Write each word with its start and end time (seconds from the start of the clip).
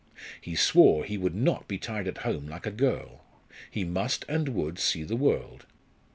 He 0.41 0.55
swore 0.55 1.03
he 1.05 1.19
would 1.19 1.35
not 1.35 1.67
be 1.67 1.77
tied 1.77 2.07
at 2.07 2.17
home 2.25 2.47
like 2.47 2.65
a 2.65 2.71
girl; 2.71 3.23
he 3.69 3.83
must 3.83 4.25
and 4.27 4.49
would 4.49 4.79
see 4.79 5.03
the 5.03 5.15
world. 5.15 5.67